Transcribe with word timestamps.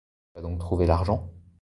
Tu 0.33 0.39
as 0.39 0.41
donc 0.41 0.57
trouvé 0.57 0.87
l'argent?». 0.87 1.29